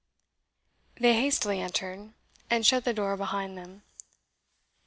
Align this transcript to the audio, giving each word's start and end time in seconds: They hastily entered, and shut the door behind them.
They 0.99 1.13
hastily 1.13 1.61
entered, 1.61 2.13
and 2.49 2.65
shut 2.65 2.85
the 2.85 2.91
door 2.95 3.15
behind 3.17 3.55
them. 3.55 3.83